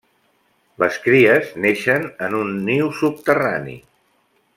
Les 0.83 0.95
cries 1.03 1.51
neixen 1.65 2.07
en 2.29 2.37
un 2.41 2.55
niu 2.71 2.89
subterrani. 3.01 3.77